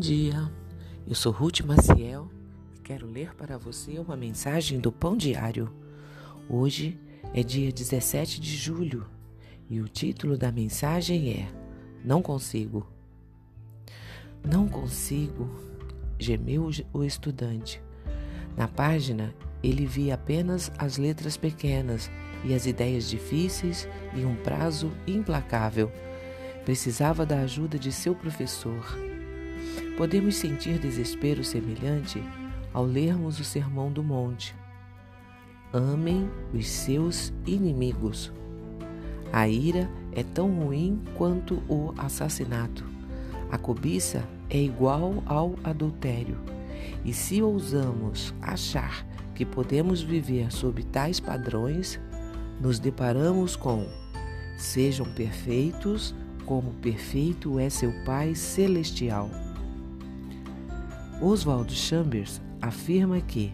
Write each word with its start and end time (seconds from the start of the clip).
dia, 0.00 0.50
eu 1.06 1.14
sou 1.14 1.30
Ruth 1.30 1.60
Maciel 1.60 2.26
e 2.74 2.80
quero 2.80 3.06
ler 3.06 3.34
para 3.34 3.58
você 3.58 3.98
uma 3.98 4.16
mensagem 4.16 4.80
do 4.80 4.90
Pão 4.90 5.14
Diário. 5.14 5.70
Hoje 6.48 6.98
é 7.34 7.42
dia 7.42 7.70
17 7.70 8.40
de 8.40 8.56
julho 8.56 9.06
e 9.68 9.78
o 9.78 9.86
título 9.86 10.38
da 10.38 10.50
mensagem 10.50 11.30
é 11.34 11.52
Não 12.02 12.22
consigo. 12.22 12.86
Não 14.42 14.66
consigo, 14.66 15.50
gemeu 16.18 16.70
o 16.94 17.04
estudante. 17.04 17.82
Na 18.56 18.66
página, 18.66 19.34
ele 19.62 19.84
via 19.84 20.14
apenas 20.14 20.72
as 20.78 20.96
letras 20.96 21.36
pequenas 21.36 22.10
e 22.42 22.54
as 22.54 22.64
ideias 22.64 23.06
difíceis 23.06 23.86
e 24.16 24.24
um 24.24 24.34
prazo 24.36 24.90
implacável. 25.06 25.92
Precisava 26.64 27.26
da 27.26 27.40
ajuda 27.40 27.78
de 27.78 27.92
seu 27.92 28.14
professor 28.14 29.09
Podemos 29.96 30.36
sentir 30.36 30.78
desespero 30.78 31.44
semelhante 31.44 32.22
ao 32.72 32.84
lermos 32.84 33.38
o 33.38 33.44
Sermão 33.44 33.92
do 33.92 34.02
Monte. 34.02 34.54
Amem 35.72 36.28
os 36.54 36.68
seus 36.68 37.32
inimigos. 37.46 38.32
A 39.32 39.48
ira 39.48 39.88
é 40.12 40.22
tão 40.22 40.50
ruim 40.50 41.00
quanto 41.16 41.62
o 41.68 41.94
assassinato. 41.96 42.84
A 43.50 43.58
cobiça 43.58 44.24
é 44.48 44.58
igual 44.58 45.22
ao 45.26 45.54
adultério. 45.62 46.38
E 47.04 47.12
se 47.12 47.42
ousamos 47.42 48.34
achar 48.40 49.06
que 49.34 49.44
podemos 49.44 50.02
viver 50.02 50.52
sob 50.52 50.82
tais 50.84 51.20
padrões, 51.20 52.00
nos 52.60 52.78
deparamos 52.78 53.56
com: 53.56 53.86
sejam 54.58 55.06
perfeitos, 55.14 56.14
como 56.44 56.72
perfeito 56.74 57.58
é 57.58 57.70
seu 57.70 57.92
Pai 58.04 58.34
Celestial. 58.34 59.30
Oswald 61.22 61.70
Chambers 61.74 62.40
afirma 62.62 63.20
que 63.20 63.52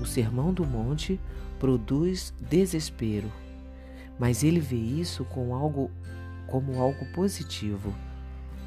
o 0.00 0.06
Sermão 0.06 0.54
do 0.54 0.64
Monte 0.64 1.18
produz 1.58 2.32
desespero, 2.48 3.30
mas 4.20 4.44
ele 4.44 4.60
vê 4.60 4.76
isso 4.76 5.24
com 5.24 5.52
algo, 5.52 5.90
como 6.46 6.80
algo 6.80 7.04
positivo, 7.12 7.92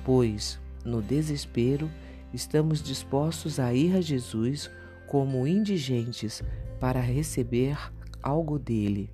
pois 0.04 0.60
no 0.84 1.02
desespero 1.02 1.90
estamos 2.34 2.84
dispostos 2.84 3.58
a 3.58 3.74
ir 3.74 3.96
a 3.96 4.02
Jesus 4.02 4.70
como 5.08 5.48
indigentes 5.48 6.44
para 6.78 7.00
receber 7.00 7.78
algo 8.22 8.60
dele. 8.60 9.10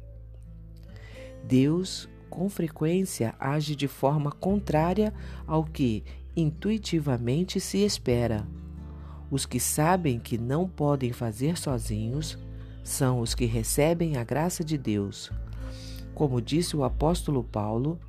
Deus, 1.43 2.09
com 2.27 2.49
frequência, 2.49 3.35
age 3.39 3.75
de 3.75 3.87
forma 3.87 4.31
contrária 4.31 5.13
ao 5.45 5.63
que 5.63 6.03
intuitivamente 6.35 7.59
se 7.59 7.85
espera. 7.85 8.47
Os 9.35 9.45
que 9.45 9.59
sabem 9.59 10.17
que 10.17 10.37
não 10.37 10.65
podem 10.65 11.11
fazer 11.11 11.57
sozinhos 11.57 12.37
são 12.85 13.19
os 13.19 13.35
que 13.35 13.43
recebem 13.43 14.15
a 14.15 14.23
graça 14.23 14.63
de 14.63 14.77
Deus. 14.77 15.29
Como 16.13 16.41
disse 16.41 16.73
o 16.77 16.85
apóstolo 16.85 17.43
Paulo, 17.43 17.99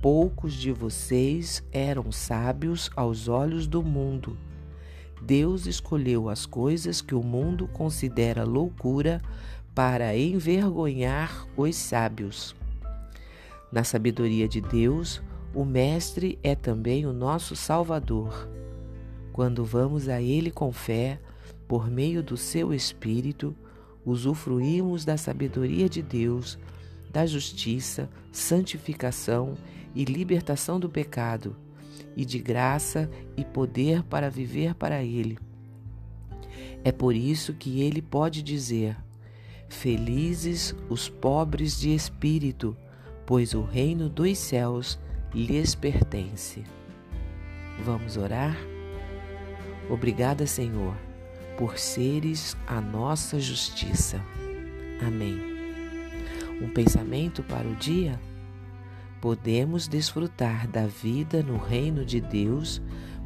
poucos 0.00 0.54
de 0.54 0.72
vocês 0.72 1.62
eram 1.70 2.10
sábios 2.10 2.90
aos 2.96 3.28
olhos 3.28 3.66
do 3.66 3.82
mundo. 3.82 4.38
Deus 5.20 5.66
escolheu 5.66 6.30
as 6.30 6.46
coisas 6.46 7.02
que 7.02 7.14
o 7.14 7.22
mundo 7.22 7.68
considera 7.68 8.42
loucura 8.42 9.20
para 9.74 10.16
envergonhar 10.16 11.46
os 11.58 11.76
sábios. 11.76 12.56
Na 13.70 13.84
sabedoria 13.84 14.48
de 14.48 14.62
Deus, 14.62 15.20
o 15.54 15.62
Mestre 15.62 16.38
é 16.42 16.54
também 16.54 17.04
o 17.04 17.12
nosso 17.12 17.54
Salvador. 17.54 18.63
Quando 19.34 19.64
vamos 19.64 20.08
a 20.08 20.22
Ele 20.22 20.48
com 20.48 20.70
fé, 20.70 21.18
por 21.66 21.90
meio 21.90 22.22
do 22.22 22.36
seu 22.36 22.72
Espírito, 22.72 23.52
usufruímos 24.06 25.04
da 25.04 25.16
sabedoria 25.16 25.88
de 25.88 26.00
Deus, 26.00 26.56
da 27.10 27.26
justiça, 27.26 28.08
santificação 28.30 29.56
e 29.92 30.04
libertação 30.04 30.78
do 30.78 30.88
pecado, 30.88 31.56
e 32.16 32.24
de 32.24 32.38
graça 32.38 33.10
e 33.36 33.44
poder 33.44 34.04
para 34.04 34.30
viver 34.30 34.72
para 34.76 35.02
Ele. 35.02 35.36
É 36.84 36.92
por 36.92 37.12
isso 37.12 37.54
que 37.54 37.80
Ele 37.80 38.00
pode 38.00 38.40
dizer: 38.40 38.96
Felizes 39.68 40.76
os 40.88 41.08
pobres 41.08 41.80
de 41.80 41.92
espírito, 41.92 42.76
pois 43.26 43.52
o 43.52 43.62
reino 43.62 44.08
dos 44.08 44.38
céus 44.38 44.96
lhes 45.34 45.74
pertence. 45.74 46.62
Vamos 47.84 48.16
orar? 48.16 48.73
Obrigada, 49.88 50.46
Senhor, 50.46 50.94
por 51.58 51.78
seres 51.78 52.56
a 52.66 52.80
nossa 52.80 53.38
justiça. 53.38 54.20
Amém. 55.06 55.38
Um 56.60 56.68
pensamento 56.68 57.42
para 57.42 57.68
o 57.68 57.74
dia? 57.74 58.18
Podemos 59.20 59.86
desfrutar 59.86 60.68
da 60.68 60.86
vida 60.86 61.42
no 61.42 61.58
reino 61.58 62.04
de 62.04 62.20
Deus 62.20 62.80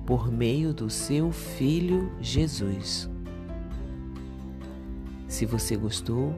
por 0.06 0.30
meio 0.32 0.72
do 0.72 0.90
seu 0.90 1.30
Filho 1.30 2.10
Jesus. 2.20 3.08
Se 5.28 5.44
você 5.44 5.76
gostou, 5.76 6.34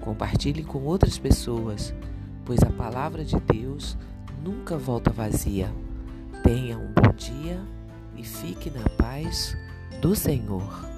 compartilhe 0.00 0.64
com 0.64 0.82
outras 0.82 1.16
pessoas, 1.18 1.94
pois 2.44 2.62
a 2.62 2.70
palavra 2.70 3.24
de 3.24 3.38
Deus 3.40 3.96
nunca 4.42 4.76
volta 4.76 5.10
vazia. 5.10 5.72
Tenha 6.42 6.76
um 6.76 6.92
bom 6.92 7.12
dia 7.16 7.60
e 8.18 8.24
fique 8.24 8.70
na 8.70 8.82
paz 8.96 9.56
do 10.00 10.14
Senhor. 10.14 10.97